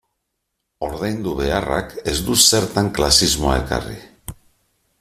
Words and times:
Ordaindu 0.87 1.33
beharrak 1.41 1.93
ez 2.13 2.15
du 2.29 2.37
zertan 2.47 2.89
klasismoa 2.97 3.55
ekarri. 3.65 3.99